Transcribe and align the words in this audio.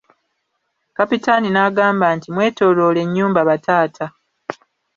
Kapitaani 0.97 1.47
n'agamba 1.51 2.07
nti 2.15 2.27
mwetooloole 2.31 2.99
ennyumba 3.05 3.41
bataata! 3.49 4.05